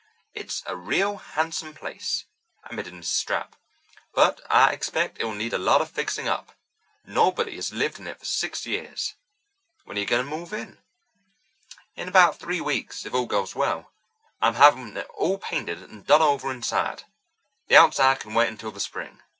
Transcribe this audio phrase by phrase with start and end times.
[0.33, 2.25] "It's a real handsome place,"
[2.63, 3.05] admitted Mrs.
[3.23, 3.53] Stapp,
[4.15, 6.53] "but I expect it will need a lot of fixing up.
[7.05, 9.13] Nobody has lived in it for six years.
[9.85, 10.79] When are you going to move in?"
[11.95, 13.91] "In about three weeks, if all goes well.
[14.41, 17.03] I'm having it all painted and done over inside.
[17.67, 19.21] The outside can wait until the spring."